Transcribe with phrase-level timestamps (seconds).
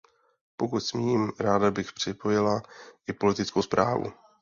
[0.57, 2.61] Pokud smím, ráda bych připojila
[3.07, 4.13] i politickou zprávu.